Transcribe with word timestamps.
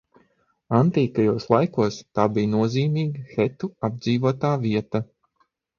Antīkajos 0.77 1.45
laikos 1.55 1.99
tā 2.19 2.27
bija 2.39 2.53
nozīmīga 2.55 3.29
hetu 3.37 3.71
apdzīvotā 3.91 4.57
vieta. 4.67 5.09